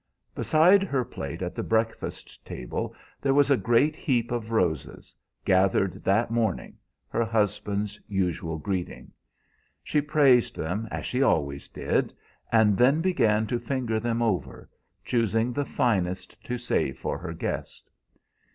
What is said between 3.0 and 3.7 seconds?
there was a